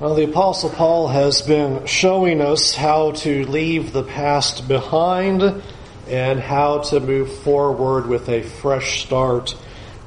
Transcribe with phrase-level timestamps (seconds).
[0.00, 5.62] Well, the Apostle Paul has been showing us how to leave the past behind
[6.08, 9.54] and how to move forward with a fresh start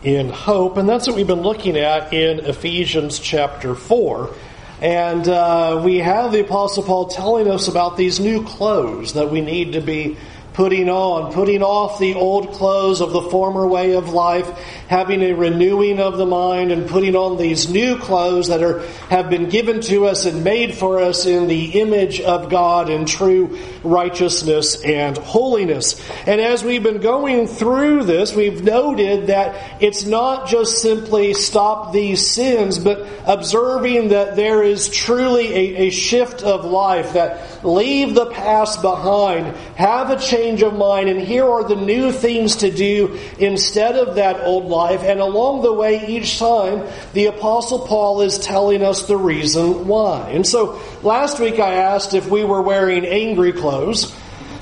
[0.02, 0.78] in hope.
[0.78, 4.34] And that's what we've been looking at in Ephesians chapter 4.
[4.82, 9.42] And uh, we have the Apostle Paul telling us about these new clothes that we
[9.42, 10.18] need to be
[10.54, 14.48] putting on, putting off the old clothes of the former way of life,
[14.88, 19.30] having a renewing of the mind, and putting on these new clothes that are, have
[19.30, 23.58] been given to us and made for us in the image of God in true
[23.84, 26.00] righteousness and holiness.
[26.28, 31.94] And as we've been going through this, we've noted that it's not just simply stop
[31.94, 38.14] these sins, but observing that there is truly a, a shift of life, that leave
[38.14, 42.58] the past behind, have a change change of mind, and here are the new things
[42.58, 45.02] to do instead of that old life.
[45.02, 50.32] And along the way, each time, the Apostle Paul is telling us the reason why.
[50.32, 54.14] And so last week I asked if we were wearing angry clothes.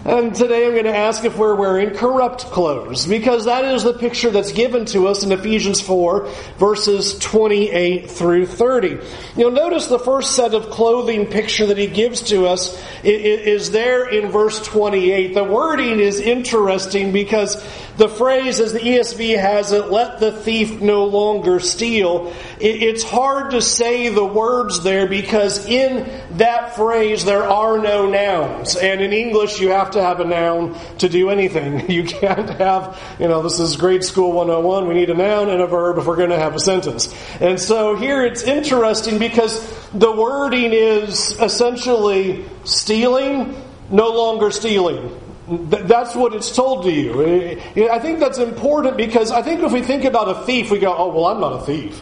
[0.04, 3.94] And today I'm going to ask if we're wearing corrupt clothes, because that is the
[3.94, 8.98] picture that's given to us in Ephesians 4, verses 28 through 30.
[9.38, 14.10] You'll notice the first set of clothing picture that he gives to us is there
[14.10, 15.36] in verse 28.
[15.36, 17.64] The wording is interesting because
[17.98, 23.52] the phrase, as the ESV has it, let the thief no longer steal, it's hard
[23.52, 28.76] to say the words there because in that phrase there are no nouns.
[28.76, 31.90] And in English you have to have a noun to do anything.
[31.92, 35.62] You can't have, you know, this is grade school 101, we need a noun and
[35.62, 37.14] a verb if we're going to have a sentence.
[37.42, 39.60] And so here it's interesting because
[39.92, 45.21] the wording is essentially stealing, no longer stealing.
[45.52, 47.60] That's what it's told to you.
[47.90, 50.96] I think that's important because I think if we think about a thief, we go,
[50.96, 52.02] oh, well, I'm not a thief.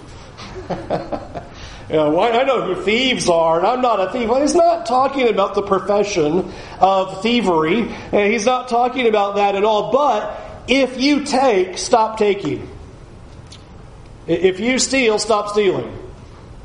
[1.90, 4.30] you know, I know who thieves are, and I'm not a thief.
[4.30, 7.90] Well, he's not talking about the profession of thievery.
[8.12, 9.92] And he's not talking about that at all.
[9.92, 12.70] But if you take, stop taking.
[14.28, 15.98] If you steal, stop stealing.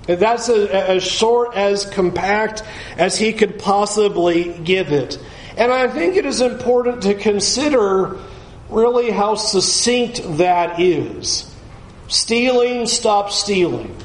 [0.06, 2.62] That's as short, as compact
[2.98, 5.18] as he could possibly give it.
[5.56, 8.18] And I think it is important to consider
[8.68, 11.50] really how succinct that is.
[12.08, 13.96] Stealing, stop stealing.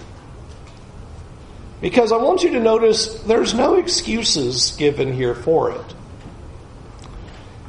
[1.81, 5.95] Because I want you to notice there's no excuses given here for it.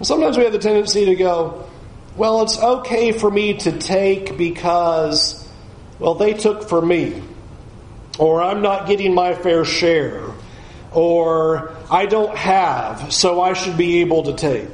[0.02, 1.68] Sometimes we have the tendency to go,
[2.16, 5.48] well, it's okay for me to take because,
[5.98, 7.22] well, they took for me.
[8.18, 10.29] Or I'm not getting my fair share
[10.92, 14.68] or I don't have, so I should be able to take.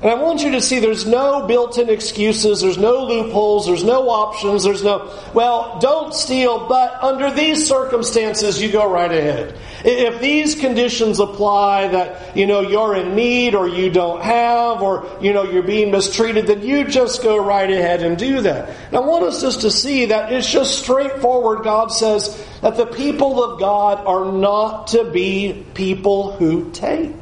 [0.00, 3.82] And I want you to see there's no built in excuses, there's no loopholes, there's
[3.82, 9.58] no options, there's no, well, don't steal, but under these circumstances, you go right ahead.
[9.84, 15.04] If these conditions apply that, you know, you're in need or you don't have or,
[15.20, 18.68] you know, you're being mistreated, then you just go right ahead and do that.
[18.68, 21.64] And I want us just to see that it's just straightforward.
[21.64, 27.17] God says that the people of God are not to be people who take.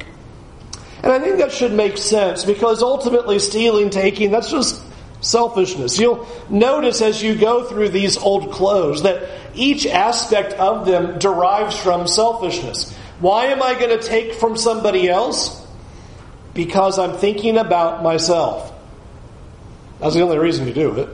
[1.03, 4.81] And I think that should make sense because ultimately stealing, taking, that's just
[5.21, 5.99] selfishness.
[5.99, 11.77] You'll notice as you go through these old clothes that each aspect of them derives
[11.77, 12.95] from selfishness.
[13.19, 15.65] Why am I going to take from somebody else?
[16.53, 18.73] Because I'm thinking about myself.
[19.99, 21.09] That's the only reason you do it.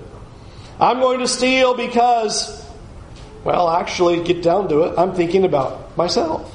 [0.80, 2.66] I'm going to steal because,
[3.44, 6.54] well, actually, get down to it, I'm thinking about myself.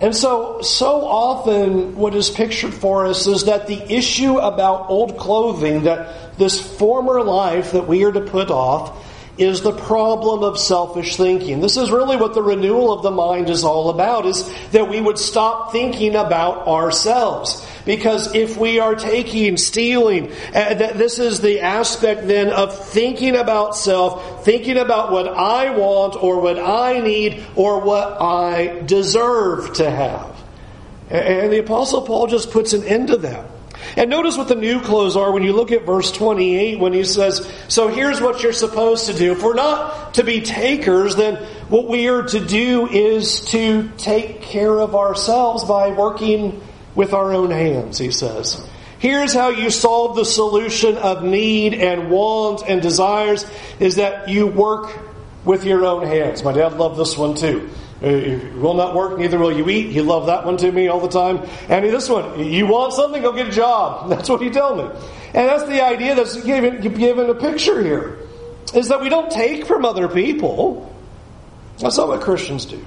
[0.00, 5.18] And so, so often what is pictured for us is that the issue about old
[5.18, 9.06] clothing, that this former life that we are to put off,
[9.40, 11.60] is the problem of selfish thinking.
[11.60, 15.00] This is really what the renewal of the mind is all about, is that we
[15.00, 17.66] would stop thinking about ourselves.
[17.86, 23.74] Because if we are taking, stealing, uh, this is the aspect then of thinking about
[23.74, 29.90] self, thinking about what I want or what I need or what I deserve to
[29.90, 30.36] have.
[31.08, 33.46] And the apostle Paul just puts an end to that.
[33.96, 37.04] And notice what the new clothes are when you look at verse 28 when he
[37.04, 39.32] says, So here's what you're supposed to do.
[39.32, 41.36] If we're not to be takers, then
[41.68, 46.62] what we are to do is to take care of ourselves by working
[46.94, 48.66] with our own hands, he says.
[48.98, 53.46] Here's how you solve the solution of need and want and desires
[53.78, 54.98] is that you work
[55.44, 56.44] with your own hands.
[56.44, 57.70] My dad loved this one too.
[58.02, 59.90] You will not work, neither will you eat.
[59.90, 61.46] He loved that one to me all the time.
[61.68, 64.08] And this one, you want something, go get a job.
[64.08, 65.00] That's what he told me.
[65.32, 68.18] And that's the idea that's given, given a picture here.
[68.74, 70.92] Is that we don't take from other people.
[71.78, 72.84] That's not what Christians do.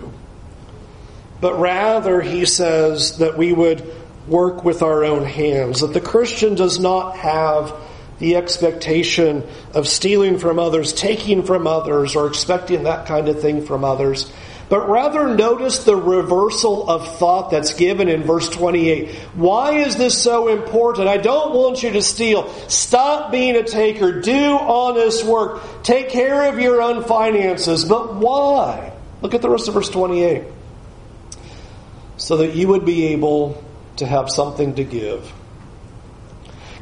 [1.39, 3.93] but rather he says that we would
[4.27, 7.73] work with our own hands, that the Christian does not have
[8.19, 9.43] the expectation
[9.73, 14.31] of stealing from others, taking from others, or expecting that kind of thing from others.
[14.69, 19.09] But rather notice the reversal of thought that's given in verse 28.
[19.35, 21.07] Why is this so important?
[21.07, 22.49] I don't want you to steal.
[22.69, 24.21] Stop being a taker.
[24.21, 25.61] Do honest work.
[25.83, 27.85] Take care of your own finances.
[27.85, 28.93] But why?
[29.21, 30.43] Look at the rest of verse 28.
[32.17, 33.63] So that you would be able
[33.97, 35.31] to have something to give.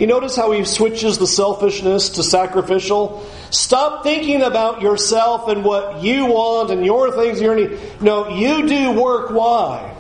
[0.02, 3.24] You notice how he switches the selfishness to sacrificial?
[3.52, 7.78] Stop thinking about yourself and what you want and your things you need.
[8.02, 9.30] No, you do work.
[9.30, 9.96] Why?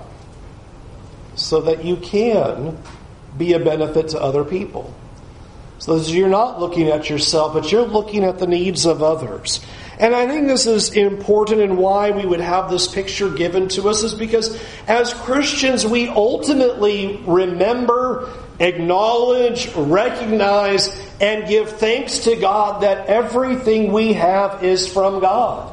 [1.36, 2.80] So that you can
[3.38, 4.92] be a benefit to other people.
[5.78, 9.64] So you're not looking at yourself, but you're looking at the needs of others.
[10.02, 13.88] And I think this is important and why we would have this picture given to
[13.88, 18.28] us is because as Christians, we ultimately remember,
[18.60, 20.90] acknowledge, recognize,
[21.22, 25.72] and give thanks to God that everything we have is from God.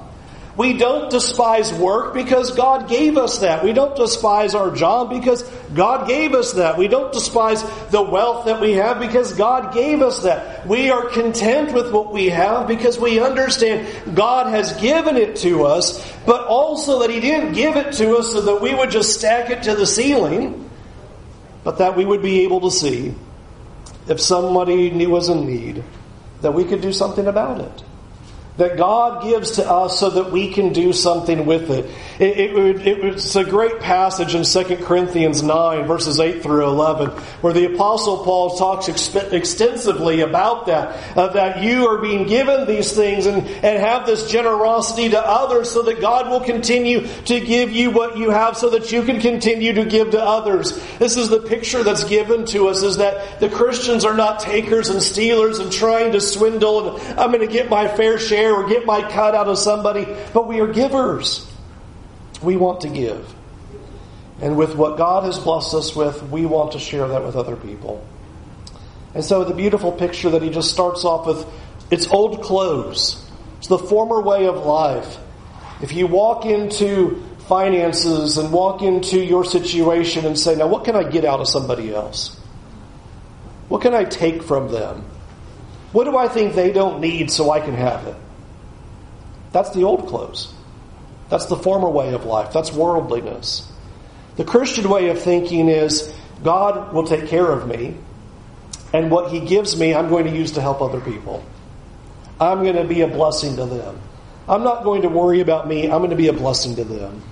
[0.59, 3.63] We don't despise work because God gave us that.
[3.63, 6.77] We don't despise our job because God gave us that.
[6.77, 10.67] We don't despise the wealth that we have because God gave us that.
[10.67, 15.65] We are content with what we have because we understand God has given it to
[15.65, 19.17] us, but also that He didn't give it to us so that we would just
[19.17, 20.69] stack it to the ceiling,
[21.63, 23.15] but that we would be able to see
[24.09, 25.85] if somebody was in need,
[26.41, 27.85] that we could do something about it
[28.59, 31.87] that God gives to us so that we can do something with it.
[32.21, 37.11] it, it, it it's a great passage in 2 Corinthians 9, verses 8 through 11,
[37.41, 42.93] where the Apostle Paul talks extensively about that, uh, that you are being given these
[42.93, 47.71] things and, and have this generosity to others so that God will continue to give
[47.71, 50.73] you what you have so that you can continue to give to others.
[50.99, 54.89] This is the picture that's given to us is that the Christians are not takers
[54.89, 58.57] and stealers and trying to swindle and I'm going to get my fair share share
[58.57, 61.47] or get my cut out of somebody, but we are givers.
[62.43, 63.35] We want to give.
[64.41, 67.57] And with what God has blessed us with, we want to share that with other
[67.57, 68.07] people.
[69.15, 71.47] And so the beautiful picture that he just starts off with,
[71.91, 73.25] it's old clothes.
[73.59, 75.19] It's the former way of life.
[75.83, 80.95] If you walk into finances and walk into your situation and say, now what can
[80.95, 82.39] I get out of somebody else?
[83.69, 85.05] What can I take from them?
[85.93, 88.17] What do I think they don't need so I can have it?
[89.53, 90.53] That's the old clothes.
[91.29, 92.53] That's the former way of life.
[92.53, 93.71] That's worldliness.
[94.37, 96.13] The Christian way of thinking is
[96.43, 97.97] God will take care of me,
[98.93, 101.45] and what He gives me, I'm going to use to help other people.
[102.41, 104.01] I'm going to be a blessing to them.
[104.49, 107.23] I'm not going to worry about me, I'm going to be a blessing to them.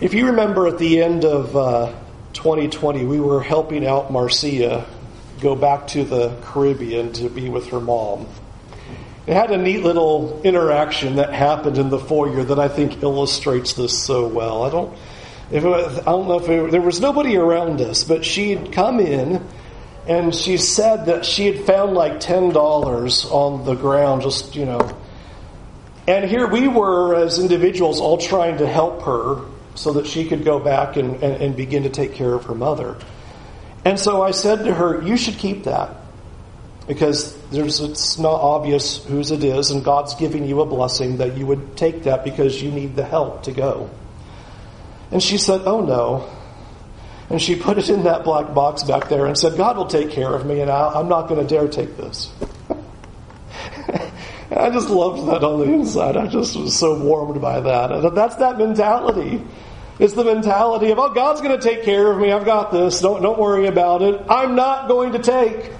[0.00, 1.94] If you remember at the end of uh,
[2.32, 4.86] 2020, we were helping out Marcia
[5.40, 8.26] go back to the Caribbean to be with her mom.
[9.26, 13.72] It had a neat little interaction that happened in the foyer that I think illustrates
[13.72, 14.64] this so well.
[14.64, 14.98] I don't,
[15.50, 19.00] if was, I don't know if it, there was nobody around us, but she'd come
[19.00, 19.46] in
[20.06, 24.66] and she said that she had found like ten dollars on the ground, just you
[24.66, 24.94] know.
[26.06, 30.44] And here we were as individuals all trying to help her so that she could
[30.44, 32.98] go back and, and, and begin to take care of her mother.
[33.86, 36.03] And so I said to her, You should keep that
[36.86, 41.46] because it's not obvious whose it is, and God's giving you a blessing that you
[41.46, 43.90] would take that because you need the help to go.
[45.10, 46.30] And she said, Oh no.
[47.30, 50.10] And she put it in that black box back there and said, God will take
[50.10, 52.30] care of me, and I, am not going to dare take this.
[54.50, 56.18] I just loved that on the inside.
[56.18, 58.14] I just was so warmed by that.
[58.14, 59.42] That's that mentality.
[59.98, 62.30] It's the mentality of, oh, God's going to take care of me.
[62.30, 63.00] I've got this.
[63.00, 64.20] Don't, don't worry about it.
[64.28, 65.70] I'm not going to take.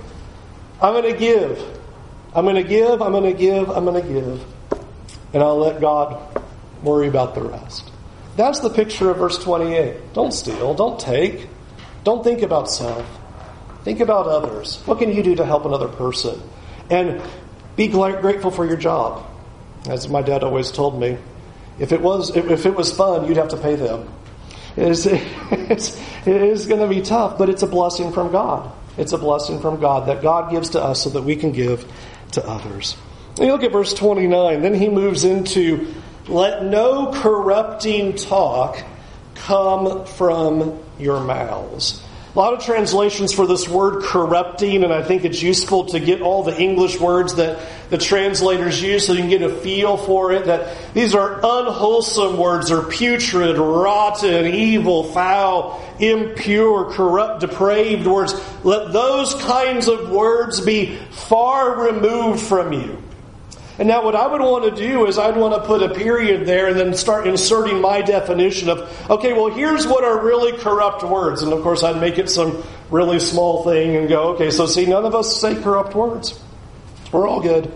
[0.85, 1.59] I'm going to give.
[2.35, 4.45] I'm going to give, I'm going to give, I'm going to give.
[5.33, 6.45] And I'll let God
[6.83, 7.91] worry about the rest.
[8.37, 10.12] That's the picture of verse 28.
[10.12, 11.49] Don't steal, don't take,
[12.03, 13.07] don't think about self.
[13.83, 14.83] Think about others.
[14.85, 16.43] What can you do to help another person?
[16.91, 17.23] And
[17.76, 19.25] be grateful for your job.
[19.88, 21.17] As my dad always told me,
[21.79, 24.12] if it was if it was fun, you'd have to pay them.
[24.76, 28.71] It's, it's, it is going to be tough, but it's a blessing from God.
[28.97, 31.91] It's a blessing from God that God gives to us so that we can give
[32.33, 32.97] to others.
[33.37, 35.93] And you look at verse 29, then he moves into
[36.29, 38.83] let no corrupting talk
[39.35, 42.04] come from your mouths.
[42.35, 46.21] A lot of translations for this word corrupting, and I think it's useful to get
[46.21, 50.33] all the English words that the translators use so you can get a feel for
[50.33, 50.47] it.
[50.47, 58.35] That these are unwholesome words, or putrid, rotten, evil, foul, impure, corrupt, depraved words.
[58.64, 63.00] Let those kinds of words be far removed from you.
[63.76, 66.47] And now, what I would want to do is I'd want to put a period
[66.47, 71.02] there and then start inserting my definition of, okay, well, here's what are really corrupt
[71.02, 71.43] words.
[71.43, 74.87] And of course, I'd make it some really small thing and go, okay, so see,
[74.87, 76.40] none of us say corrupt words.
[77.11, 77.73] We're all good.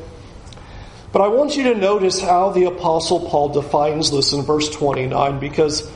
[1.11, 5.41] But I want you to notice how the Apostle Paul defines this in verse 29
[5.41, 5.91] because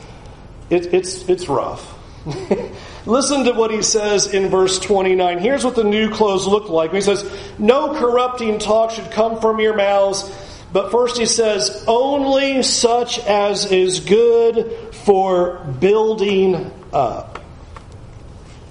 [0.69, 1.97] it, it's, it's rough.
[3.05, 5.39] Listen to what he says in verse 29.
[5.39, 6.93] Here's what the new clothes look like.
[6.93, 10.31] He says, No corrupting talk should come from your mouths.
[10.71, 17.39] But first he says, Only such as is good for building up.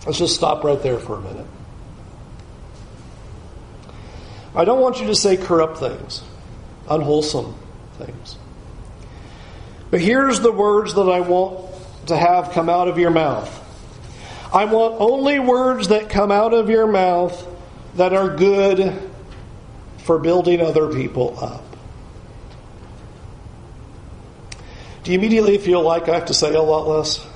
[0.06, 1.46] Let's just stop right there for a minute.
[4.54, 6.22] I don't want you to say corrupt things,
[6.88, 7.54] unwholesome
[7.98, 8.36] things.
[9.90, 11.70] But here's the words that I want
[12.06, 13.58] to have come out of your mouth.
[14.52, 17.46] I want only words that come out of your mouth
[17.94, 19.10] that are good
[19.98, 21.64] for building other people up.
[25.04, 27.26] Do you immediately feel like I have to say a lot less?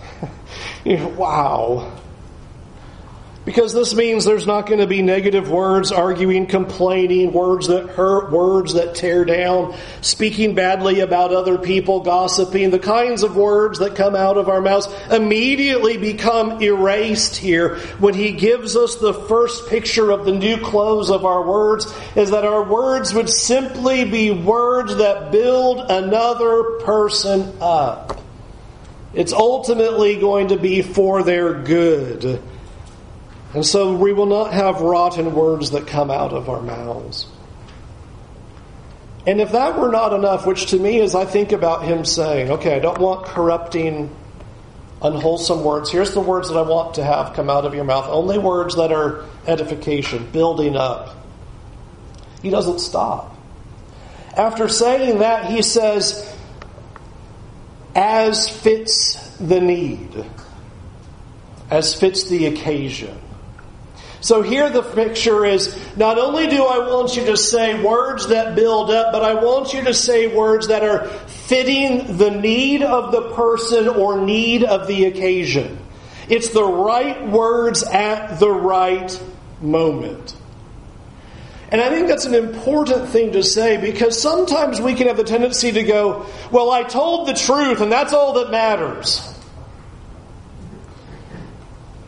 [0.85, 1.99] wow.
[3.47, 8.33] Because this means there's not going to be negative words, arguing, complaining, words that hurt,
[8.33, 12.71] words that tear down, speaking badly about other people, gossiping.
[12.71, 18.15] The kinds of words that come out of our mouths immediately become erased here when
[18.15, 21.87] he gives us the first picture of the new clothes of our words
[22.17, 28.21] is that our words would simply be words that build another person up.
[29.15, 32.43] It's ultimately going to be for their good.
[33.57, 37.27] And so we will not have rotten words that come out of our mouths.
[39.27, 42.51] And if that were not enough, which to me is I think about him saying,
[42.51, 44.15] okay, I don't want corrupting,
[45.01, 45.91] unwholesome words.
[45.91, 48.05] Here's the words that I want to have come out of your mouth.
[48.11, 51.17] Only words that are edification, building up.
[52.43, 53.35] He doesn't stop.
[54.37, 56.31] After saying that, he says,
[57.95, 60.27] as fits the need,
[61.71, 63.23] as fits the occasion.
[64.21, 68.57] So here the picture is not only do I want you to say words that
[68.57, 73.13] build up, but I want you to say words that are fitting the need of
[73.13, 75.79] the person or need of the occasion.
[76.29, 79.23] It's the right words at the right
[79.61, 80.35] moment.
[81.71, 85.25] And I think that's an important thing to say because sometimes we can have the
[85.25, 89.33] tendency to go, Well, I told the truth and that's all that matters.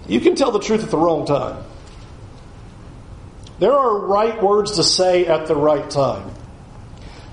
[0.07, 1.65] You can tell the truth at the wrong time.
[3.59, 6.31] There are right words to say at the right time.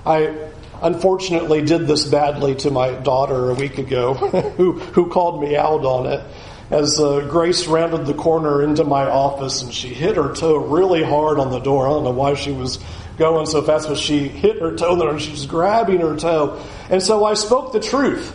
[0.04, 0.50] I
[0.82, 4.14] unfortunately did this badly to my daughter a week ago,
[4.56, 6.24] who, who called me out on it.
[6.68, 11.04] As uh, Grace rounded the corner into my office and she hit her toe really
[11.04, 11.86] hard on the door.
[11.86, 12.80] I don't know why she was
[13.18, 16.60] going so fast, but she hit her toe there and she was grabbing her toe.
[16.90, 18.34] And so I spoke the truth.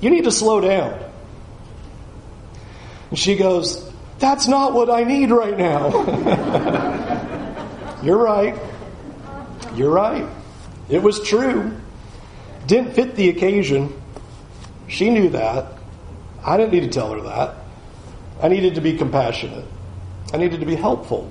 [0.00, 1.02] You need to slow down.
[3.10, 3.84] And she goes,
[4.18, 7.04] that's not what I need right now.
[8.08, 8.58] You're right.
[9.74, 10.26] You're right.
[10.88, 11.78] It was true.
[12.66, 13.92] Didn't fit the occasion.
[14.86, 15.74] She knew that.
[16.42, 17.56] I didn't need to tell her that.
[18.42, 19.66] I needed to be compassionate.
[20.32, 21.30] I needed to be helpful.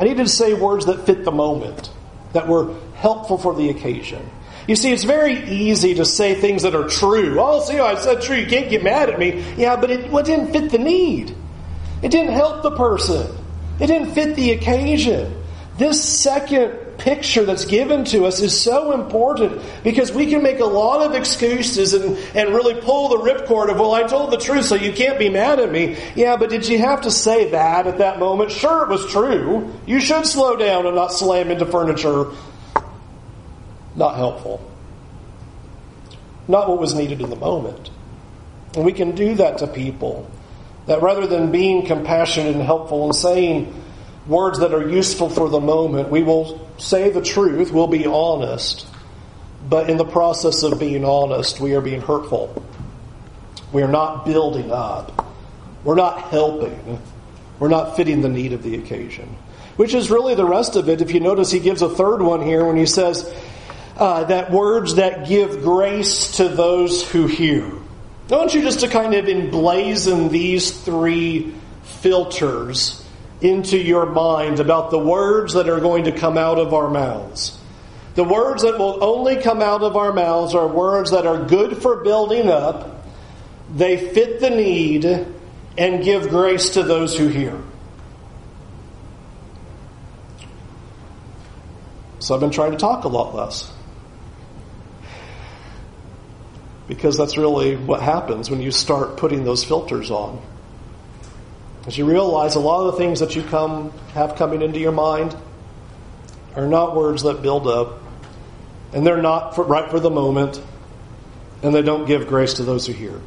[0.00, 1.90] I needed to say words that fit the moment,
[2.32, 4.26] that were helpful for the occasion.
[4.66, 7.36] You see, it's very easy to say things that are true.
[7.38, 8.36] Oh, see, I said true.
[8.36, 9.44] You can't get mad at me.
[9.58, 11.36] Yeah, but it, well, it didn't fit the need.
[12.00, 13.30] It didn't help the person.
[13.78, 15.43] It didn't fit the occasion.
[15.76, 20.64] This second picture that's given to us is so important because we can make a
[20.64, 24.66] lot of excuses and, and really pull the ripcord of, well, I told the truth,
[24.66, 25.96] so you can't be mad at me.
[26.14, 28.52] Yeah, but did you have to say that at that moment?
[28.52, 29.74] Sure, it was true.
[29.84, 32.26] You should slow down and not slam into furniture.
[33.96, 34.60] Not helpful.
[36.46, 37.90] Not what was needed in the moment.
[38.76, 40.30] And we can do that to people.
[40.86, 43.83] That rather than being compassionate and helpful and saying
[44.26, 48.86] words that are useful for the moment, we will say the truth, we'll be honest,
[49.68, 52.64] but in the process of being honest, we are being hurtful.
[53.72, 55.26] We are not building up.
[55.82, 57.00] We're not helping.
[57.58, 59.36] We're not fitting the need of the occasion.
[59.76, 61.00] Which is really the rest of it.
[61.00, 63.34] If you notice, he gives a third one here when he says
[63.96, 67.70] uh, that words that give grace to those who hear.
[68.30, 73.03] I want you just to kind of emblazon these three filters
[73.40, 77.58] into your mind about the words that are going to come out of our mouths.
[78.14, 81.82] The words that will only come out of our mouths are words that are good
[81.82, 83.04] for building up,
[83.74, 85.04] they fit the need,
[85.76, 87.60] and give grace to those who hear.
[92.20, 93.70] So I've been trying to talk a lot less.
[96.86, 100.40] Because that's really what happens when you start putting those filters on.
[101.86, 104.92] As you realize a lot of the things that you come have coming into your
[104.92, 105.36] mind
[106.56, 108.00] are not words that build up,
[108.94, 110.62] and they're not for, right for the moment,
[111.62, 113.20] and they don't give grace to those who hear.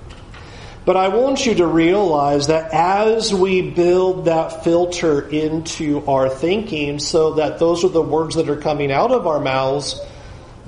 [0.85, 6.99] But I want you to realize that as we build that filter into our thinking
[6.99, 9.99] so that those are the words that are coming out of our mouths,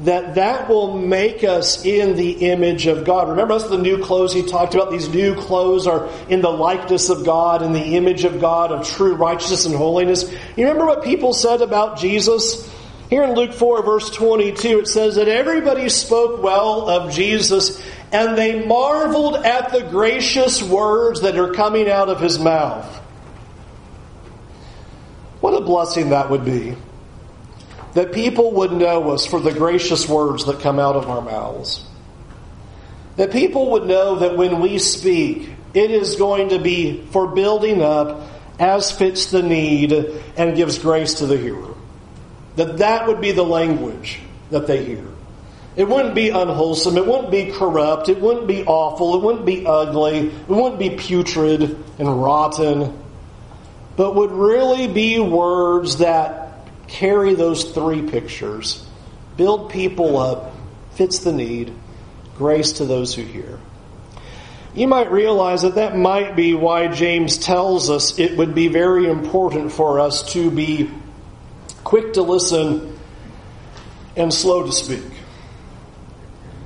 [0.01, 3.29] that that will make us in the image of God.
[3.29, 4.91] Remember that's the new clothes he talked about?
[4.91, 8.87] These new clothes are in the likeness of God, in the image of God, of
[8.87, 10.31] true righteousness and holiness.
[10.55, 12.73] You remember what people said about Jesus?
[13.09, 18.37] Here in Luke 4 verse 22 it says that everybody spoke well of Jesus and
[18.37, 22.85] they marveled at the gracious words that are coming out of his mouth.
[25.41, 26.75] What a blessing that would be.
[27.93, 31.85] That people would know us for the gracious words that come out of our mouths.
[33.15, 37.81] That people would know that when we speak, it is going to be for building
[37.81, 38.29] up
[38.59, 41.73] as fits the need and gives grace to the hearer.
[42.55, 44.19] That that would be the language
[44.51, 45.05] that they hear.
[45.75, 46.97] It wouldn't be unwholesome.
[46.97, 48.09] It wouldn't be corrupt.
[48.09, 49.15] It wouldn't be awful.
[49.15, 50.27] It wouldn't be ugly.
[50.27, 51.61] It wouldn't be putrid
[51.97, 53.01] and rotten.
[53.95, 56.48] But would really be words that
[56.89, 58.85] carry those three pictures
[59.37, 60.53] build people up,
[60.95, 61.73] fits the need,
[62.35, 63.57] grace to those who hear.
[64.75, 69.09] You might realize that that might be why James tells us it would be very
[69.09, 70.91] important for us to be
[71.85, 72.99] quick to listen
[74.17, 75.05] and slow to speak.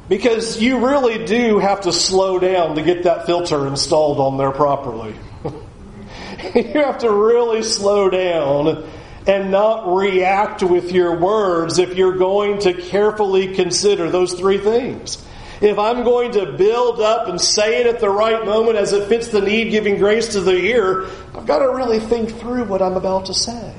[0.09, 4.51] Because you really do have to slow down to get that filter installed on there
[4.51, 5.13] properly.
[6.55, 8.89] you have to really slow down
[9.25, 15.23] and not react with your words if you're going to carefully consider those three things.
[15.61, 19.07] If I'm going to build up and say it at the right moment as it
[19.07, 22.81] fits the need, giving grace to the ear, I've got to really think through what
[22.81, 23.73] I'm about to say.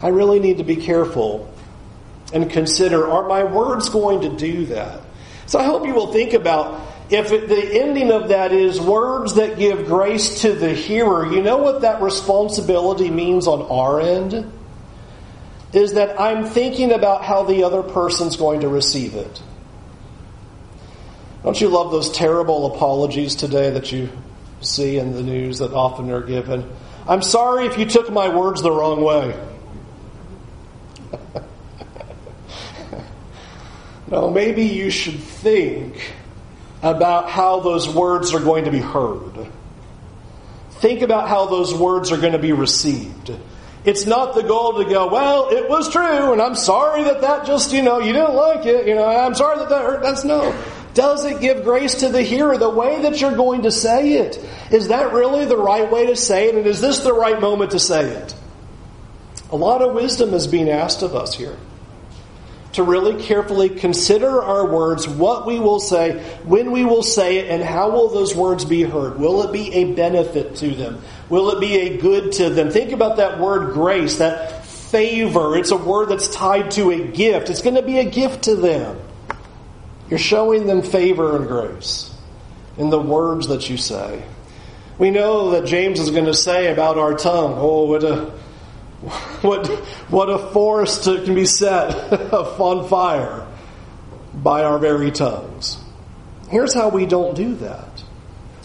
[0.00, 1.52] I really need to be careful
[2.32, 5.02] and consider are my words going to do that?
[5.46, 9.34] So I hope you will think about if it, the ending of that is words
[9.34, 14.52] that give grace to the hearer, you know what that responsibility means on our end?
[15.72, 19.42] Is that I'm thinking about how the other person's going to receive it.
[21.42, 24.08] Don't you love those terrible apologies today that you
[24.60, 26.70] see in the news that often are given?
[27.08, 29.34] I'm sorry if you took my words the wrong way.
[34.10, 36.12] No, maybe you should think
[36.82, 39.48] about how those words are going to be heard.
[40.72, 43.32] Think about how those words are going to be received.
[43.84, 47.46] It's not the goal to go, well, it was true, and I'm sorry that that
[47.46, 50.02] just, you know, you didn't like it, you know, I'm sorry that that hurt.
[50.02, 50.54] That's no.
[50.92, 54.38] Does it give grace to the hearer the way that you're going to say it?
[54.70, 56.56] Is that really the right way to say it?
[56.56, 58.34] And is this the right moment to say it?
[59.50, 61.56] A lot of wisdom is being asked of us here
[62.72, 67.50] to really carefully consider our words, what we will say, when we will say it,
[67.50, 69.18] and how will those words be heard?
[69.18, 71.02] Will it be a benefit to them?
[71.28, 72.70] Will it be a good to them?
[72.70, 75.56] Think about that word grace, that favor.
[75.56, 77.50] It's a word that's tied to a gift.
[77.50, 79.00] It's going to be a gift to them.
[80.08, 82.12] You're showing them favor and grace
[82.76, 84.22] in the words that you say.
[84.98, 88.32] We know that James is going to say about our tongue, oh, what a
[89.40, 89.66] what,
[90.10, 93.46] what a forest can be set on fire
[94.34, 95.78] by our very tongues.
[96.50, 98.04] Here's how we don't do that.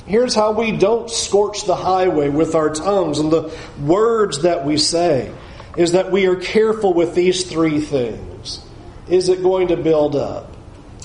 [0.05, 4.77] Here's how we don't scorch the highway with our tongues and the words that we
[4.77, 5.33] say
[5.77, 8.63] is that we are careful with these three things.
[9.07, 10.55] Is it going to build up?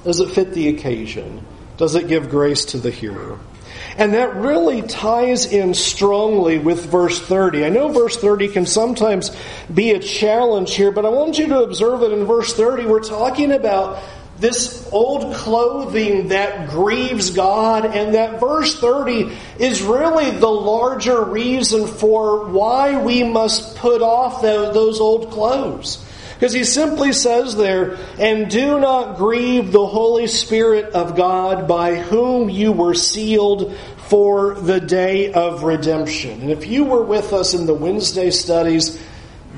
[0.05, 1.45] Does it fit the occasion?
[1.77, 3.38] Does it give grace to the hearer?
[3.97, 7.65] And that really ties in strongly with verse 30.
[7.65, 9.35] I know verse 30 can sometimes
[9.73, 13.01] be a challenge here, but I want you to observe that in verse 30 we're
[13.01, 14.03] talking about
[14.39, 21.87] this old clothing that grieves God, and that verse 30 is really the larger reason
[21.87, 26.05] for why we must put off those old clothes.
[26.40, 31.96] Because he simply says there, and do not grieve the Holy Spirit of God by
[31.96, 33.76] whom you were sealed
[34.09, 36.40] for the day of redemption.
[36.40, 38.98] And if you were with us in the Wednesday studies,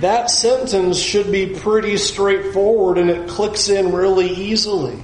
[0.01, 5.01] that sentence should be pretty straightforward and it clicks in really easily.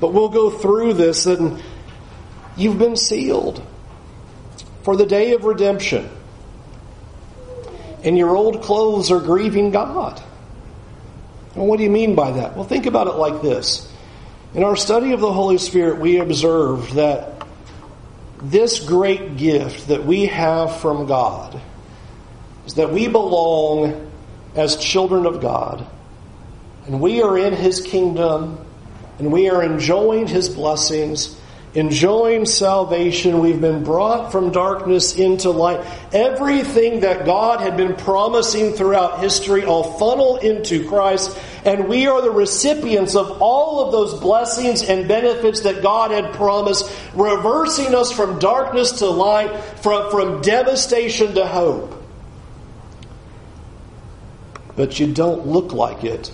[0.00, 1.62] But we'll go through this and
[2.56, 3.64] you've been sealed
[4.82, 6.10] for the day of redemption.
[8.02, 10.20] And your old clothes are grieving God.
[11.58, 12.54] Well, what do you mean by that?
[12.54, 13.92] Well, think about it like this.
[14.54, 17.42] In our study of the Holy Spirit, we observed that
[18.40, 21.60] this great gift that we have from God
[22.64, 24.10] is that we belong
[24.54, 25.84] as children of God,
[26.86, 28.64] and we are in His kingdom,
[29.18, 31.37] and we are enjoying His blessings
[31.74, 33.40] enjoying salvation.
[33.40, 35.84] We've been brought from darkness into light.
[36.12, 42.22] Everything that God had been promising throughout history all funnel into Christ, and we are
[42.22, 48.10] the recipients of all of those blessings and benefits that God had promised, reversing us
[48.10, 51.94] from darkness to light, from, from devastation to hope.
[54.74, 56.28] But you don't look like it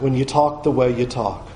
[0.00, 1.48] when you talk the way you talk.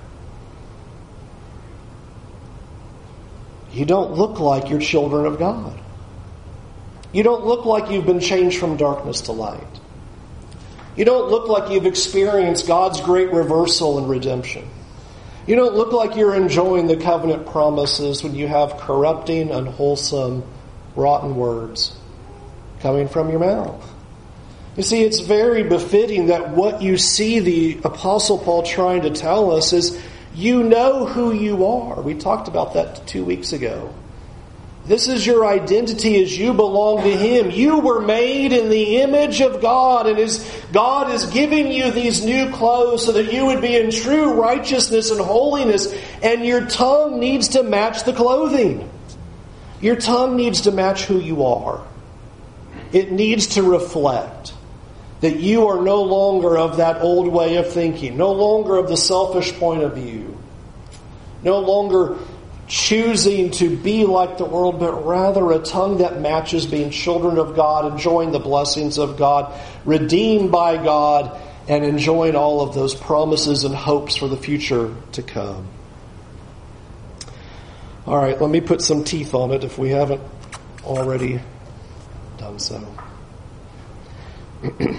[3.79, 5.79] You don't look like you're children of God.
[7.13, 9.63] You don't look like you've been changed from darkness to light.
[10.97, 14.69] You don't look like you've experienced God's great reversal and redemption.
[15.47, 20.43] You don't look like you're enjoying the covenant promises when you have corrupting, unwholesome,
[20.97, 21.97] rotten words
[22.81, 23.89] coming from your mouth.
[24.77, 29.53] You see, it's very befitting that what you see the Apostle Paul trying to tell
[29.53, 30.03] us is
[30.35, 32.01] you know who you are.
[32.01, 33.93] We talked about that two weeks ago.
[34.89, 37.51] This is your identity as you belong to Him.
[37.51, 42.25] You were made in the image of God, and as God is giving you these
[42.25, 47.21] new clothes so that you would be in true righteousness and holiness, and your tongue
[47.21, 48.91] needs to match the clothing.
[49.83, 51.87] Your tongue needs to match who you are.
[52.91, 54.55] It needs to reflect
[55.21, 58.97] that you are no longer of that old way of thinking, no longer of the
[58.97, 60.39] selfish point of view,
[61.43, 62.17] no longer
[62.69, 67.57] choosing to be like the world, but rather a tongue that matches being children of
[67.57, 73.65] God, enjoying the blessings of God, redeemed by God, and enjoying all of those promises
[73.65, 75.67] and hopes for the future to come.
[78.07, 80.23] All right, let me put some teeth on it if we haven't
[80.85, 81.41] already
[82.39, 82.87] done so.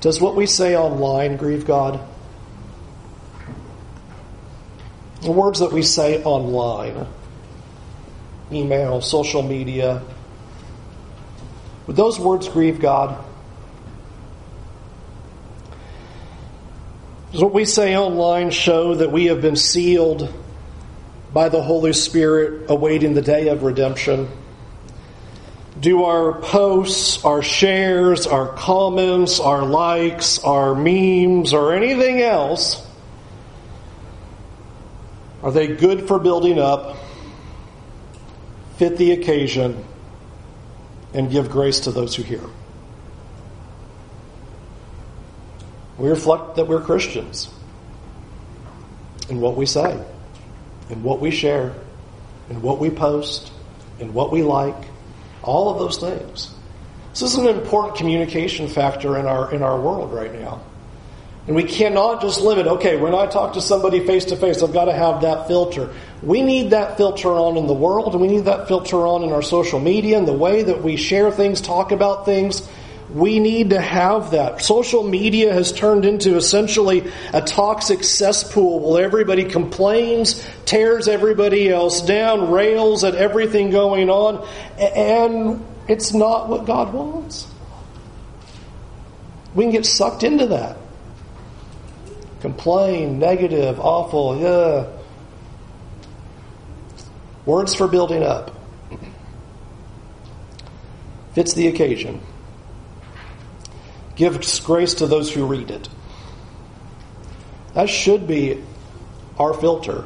[0.00, 2.00] Does what we say online grieve God?
[5.22, 7.06] The words that we say online,
[8.52, 10.02] email, social media,
[11.86, 13.24] would those words grieve God?
[17.32, 20.32] Does what we say online show that we have been sealed
[21.32, 24.28] by the Holy Spirit awaiting the day of redemption?
[25.80, 32.86] Do our posts, our shares, our comments, our likes, our memes, or anything else,
[35.42, 36.96] are they good for building up,
[38.76, 39.84] fit the occasion,
[41.12, 42.40] and give grace to those who hear?
[45.98, 47.50] We reflect that we're Christians
[49.28, 50.00] in what we say,
[50.88, 51.74] in what we share,
[52.48, 53.52] in what we post,
[53.98, 54.76] in what we like,
[55.44, 56.52] all of those things.
[57.12, 60.60] This is an important communication factor in our in our world right now.
[61.46, 64.72] And we cannot just limit, okay, when I talk to somebody face to face, I've
[64.72, 65.92] got to have that filter.
[66.22, 69.30] We need that filter on in the world, and we need that filter on in
[69.30, 72.66] our social media and the way that we share things, talk about things.
[73.10, 74.62] We need to have that.
[74.62, 82.00] Social media has turned into essentially a toxic cesspool where everybody complains, tears everybody else
[82.02, 84.46] down, rails at everything going on,
[84.78, 87.46] and it's not what God wants.
[89.54, 90.78] We can get sucked into that
[92.44, 94.84] complain, negative, awful, yeah.
[97.46, 98.54] Words for building up.
[101.32, 102.20] Fits the occasion.
[104.16, 105.88] Gives grace to those who read it.
[107.74, 108.62] That should be
[109.38, 110.04] our filter.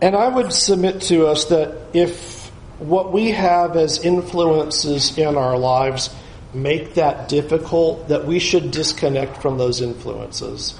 [0.00, 5.58] And I would submit to us that if what we have as influences in our
[5.58, 6.08] lives
[6.54, 10.78] make that difficult that we should disconnect from those influences.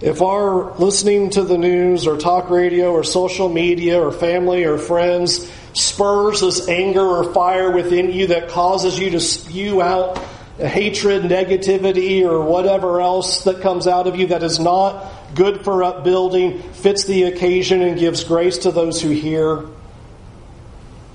[0.00, 4.78] If our listening to the news or talk radio or social media or family or
[4.78, 10.18] friends spurs this anger or fire within you that causes you to spew out
[10.66, 15.82] hatred, negativity, or whatever else that comes out of you that is not good for
[15.82, 19.64] upbuilding, fits the occasion, and gives grace to those who hear,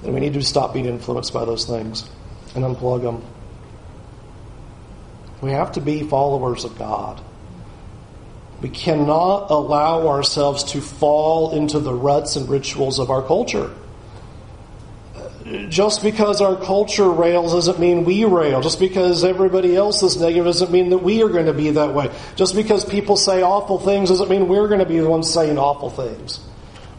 [0.01, 2.07] then we need to stop being influenced by those things
[2.53, 3.23] and unplug them.
[5.41, 7.21] We have to be followers of God.
[8.61, 13.71] We cannot allow ourselves to fall into the ruts and rituals of our culture.
[15.69, 18.61] Just because our culture rails doesn't mean we rail.
[18.61, 21.93] Just because everybody else is negative doesn't mean that we are going to be that
[21.93, 22.11] way.
[22.35, 25.59] Just because people say awful things doesn't mean we're going to be the ones saying
[25.59, 26.39] awful things.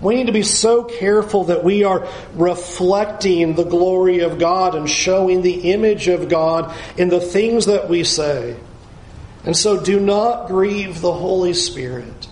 [0.00, 4.88] We need to be so careful that we are reflecting the glory of God and
[4.88, 8.56] showing the image of God in the things that we say.
[9.44, 12.28] And so do not grieve the Holy Spirit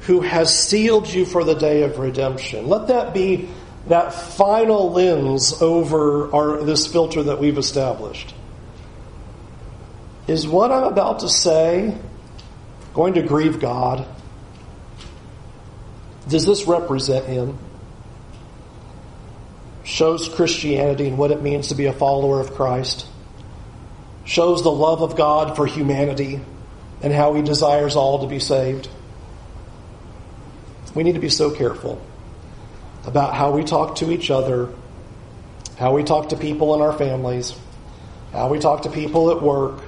[0.00, 2.66] who has sealed you for the day of redemption.
[2.66, 3.48] Let that be
[3.88, 8.34] that final lens over our, this filter that we've established.
[10.26, 11.96] Is what I'm about to say
[12.92, 14.06] going to grieve God?
[16.28, 17.58] Does this represent Him?
[19.84, 23.06] Shows Christianity and what it means to be a follower of Christ.
[24.26, 26.40] Shows the love of God for humanity
[27.00, 28.90] and how He desires all to be saved.
[30.94, 32.02] We need to be so careful
[33.08, 34.68] about how we talk to each other,
[35.78, 37.54] how we talk to people in our families,
[38.32, 39.80] how we talk to people at work,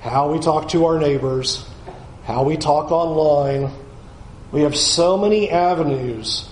[0.00, 1.66] how we talk to our neighbors,
[2.24, 3.72] how we talk online
[4.54, 6.46] we have so many avenues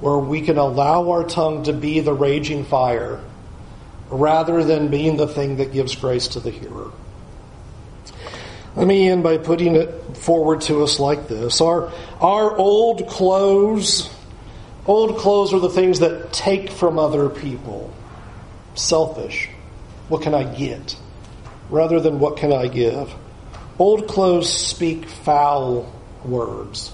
[0.00, 3.20] where we can allow our tongue to be the raging fire
[4.08, 6.90] rather than being the thing that gives grace to the hearer.
[8.76, 11.60] Let me end by putting it forward to us like this.
[11.60, 14.08] Our, our old clothes,
[14.86, 17.92] old clothes are the things that take from other people.
[18.74, 19.48] Selfish.
[20.08, 20.96] What can I get?
[21.70, 23.12] Rather than what can I give?
[23.78, 25.92] Old clothes speak foul
[26.24, 26.92] words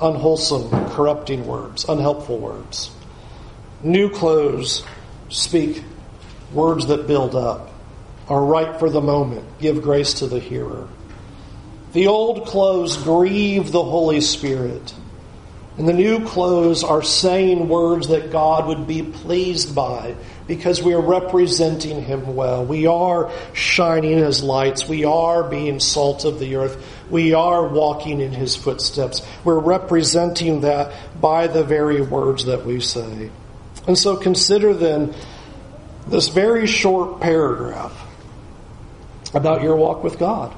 [0.00, 2.90] unwholesome, corrupting words, unhelpful words.
[3.82, 4.84] New clothes
[5.28, 5.82] speak
[6.52, 7.72] words that build up,
[8.28, 10.88] are right for the moment, give grace to the hearer.
[11.92, 14.92] The old clothes grieve the Holy Spirit.
[15.78, 20.94] And the new clothes are saying words that God would be pleased by because we
[20.94, 22.64] are representing Him well.
[22.64, 24.88] We are shining as lights.
[24.88, 26.82] We are being salt of the earth.
[27.10, 29.20] We are walking in His footsteps.
[29.44, 33.30] We're representing that by the very words that we say.
[33.86, 35.14] And so consider then
[36.06, 37.92] this very short paragraph
[39.34, 40.52] about your walk with God.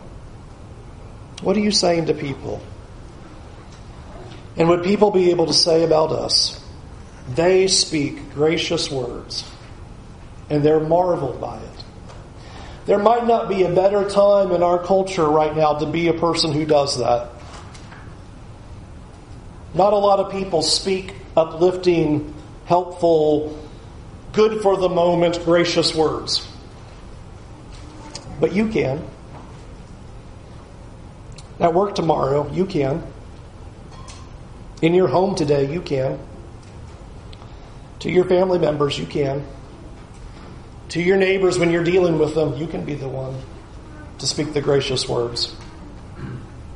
[1.42, 2.60] What are you saying to people?
[4.58, 6.62] And would people be able to say about us,
[7.34, 9.48] they speak gracious words,
[10.50, 11.84] and they're marveled by it?
[12.86, 16.14] There might not be a better time in our culture right now to be a
[16.14, 17.30] person who does that.
[19.74, 23.62] Not a lot of people speak uplifting, helpful,
[24.32, 26.48] good for the moment, gracious words.
[28.40, 29.06] But you can.
[31.60, 33.04] At work tomorrow, you can.
[34.80, 36.18] In your home today, you can.
[38.00, 39.44] To your family members, you can.
[40.90, 43.40] To your neighbors, when you're dealing with them, you can be the one
[44.18, 45.54] to speak the gracious words.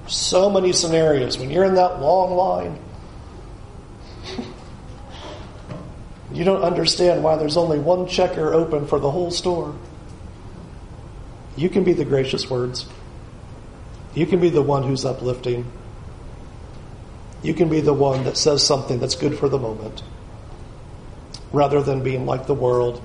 [0.08, 1.38] So many scenarios.
[1.38, 2.78] When you're in that long line,
[6.32, 9.76] you don't understand why there's only one checker open for the whole store.
[11.56, 12.86] You can be the gracious words.
[14.14, 15.70] You can be the one who's uplifting.
[17.42, 20.02] You can be the one that says something that's good for the moment
[21.52, 23.02] rather than being like the world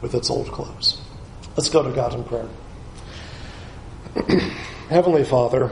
[0.00, 1.00] with its old clothes.
[1.56, 2.48] Let's go to God in prayer.
[4.88, 5.70] Heavenly Father,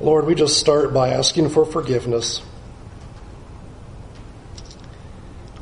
[0.00, 2.42] Lord, we just start by asking for forgiveness.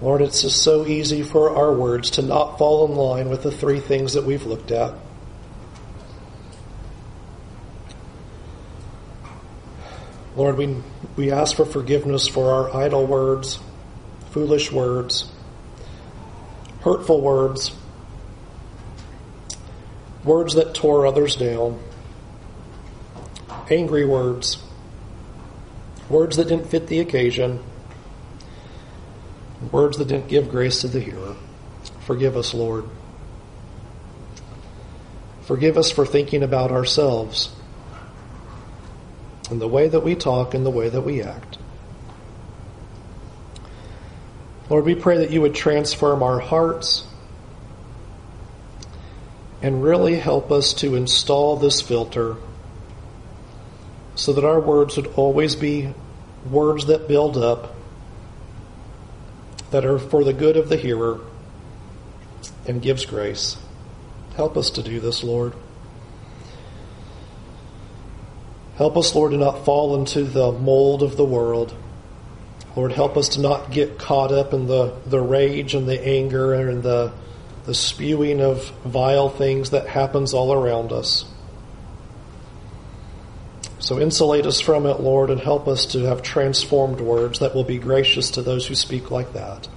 [0.01, 3.51] Lord, it's just so easy for our words to not fall in line with the
[3.51, 4.95] three things that we've looked at.
[10.41, 10.75] Lord, we,
[11.17, 13.59] we ask for forgiveness for our idle words,
[14.31, 15.31] foolish words,
[16.81, 17.73] hurtful words,
[20.25, 21.79] words that tore others down,
[23.69, 24.65] angry words,
[26.09, 27.63] words that didn't fit the occasion,
[29.71, 31.37] words that didn't give grace to the hearer.
[32.07, 32.87] Forgive us, Lord.
[35.43, 37.55] Forgive us for thinking about ourselves
[39.51, 41.59] in the way that we talk and the way that we act.
[44.69, 47.05] Lord, we pray that you would transform our hearts
[49.61, 52.37] and really help us to install this filter
[54.15, 55.93] so that our words would always be
[56.49, 57.75] words that build up,
[59.71, 61.21] that are for the good of the hearer
[62.67, 63.57] and gives grace.
[64.37, 65.55] Help us to do this, Lord.
[68.81, 71.75] Help us, Lord, to not fall into the mold of the world.
[72.75, 76.55] Lord, help us to not get caught up in the, the rage and the anger
[76.55, 77.13] and the,
[77.67, 81.27] the spewing of vile things that happens all around us.
[83.81, 87.65] So insulate us from it, Lord, and help us to have transformed words that will
[87.65, 89.69] be gracious to those who speak like that.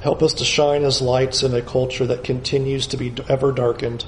[0.00, 4.06] Help us to shine as lights in a culture that continues to be ever darkened.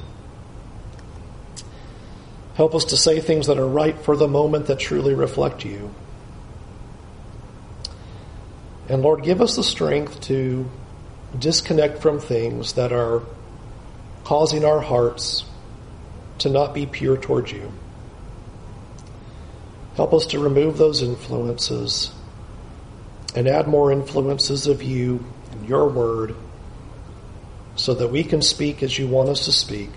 [2.55, 5.95] Help us to say things that are right for the moment that truly reflect you.
[8.89, 10.69] And Lord, give us the strength to
[11.39, 13.23] disconnect from things that are
[14.25, 15.45] causing our hearts
[16.39, 17.73] to not be pure towards you.
[19.97, 22.13] Help us to remove those influences
[23.35, 26.35] and add more influences of you and your word
[27.77, 29.91] so that we can speak as you want us to speak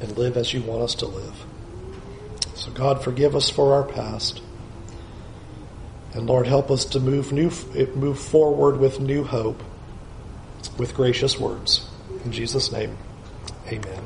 [0.00, 1.46] and live as you want us to live.
[2.66, 4.42] So God, forgive us for our past.
[6.14, 7.50] And Lord, help us to move new,
[7.94, 9.62] move forward with new hope,
[10.76, 11.88] with gracious words.
[12.24, 12.98] In Jesus' name,
[13.68, 14.02] amen.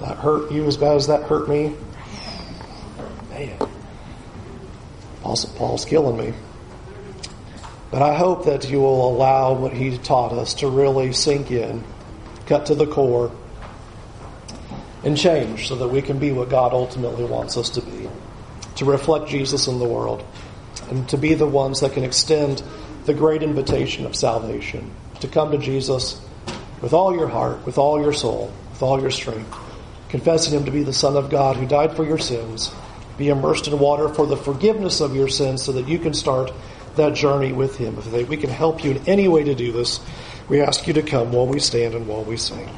[0.00, 1.74] That hurt you as bad as that hurt me.
[3.30, 3.58] Man,
[5.20, 6.32] Apostle Paul's killing me.
[7.90, 11.82] But I hope that you will allow what he taught us to really sink in,
[12.46, 13.30] cut to the core,
[15.04, 18.08] and change so that we can be what God ultimately wants us to be.
[18.76, 20.24] To reflect Jesus in the world,
[20.90, 22.62] and to be the ones that can extend
[23.04, 24.90] the great invitation of salvation.
[25.20, 26.20] To come to Jesus
[26.80, 29.56] with all your heart, with all your soul, with all your strength
[30.08, 32.72] confessing him to be the Son of God who died for your sins,
[33.18, 36.52] be immersed in water for the forgiveness of your sins so that you can start
[36.96, 37.98] that journey with him.
[37.98, 40.00] If we can help you in any way to do this,
[40.48, 42.68] we ask you to come while we stand and while we sing.